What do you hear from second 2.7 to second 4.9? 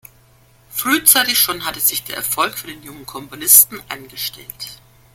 jungen Komponisten eingestellt.